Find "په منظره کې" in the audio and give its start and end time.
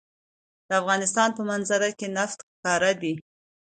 1.37-2.07